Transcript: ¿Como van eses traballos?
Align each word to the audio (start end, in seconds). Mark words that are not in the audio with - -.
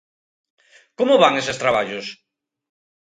¿Como 0.97 1.19
van 1.23 1.33
eses 1.41 1.59
traballos? 1.63 2.05